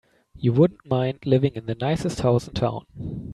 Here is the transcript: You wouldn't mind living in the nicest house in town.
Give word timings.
You 0.33 0.51
wouldn't 0.53 0.87
mind 0.89 1.19
living 1.27 1.53
in 1.53 1.67
the 1.67 1.75
nicest 1.75 2.21
house 2.21 2.47
in 2.47 2.55
town. 2.55 2.87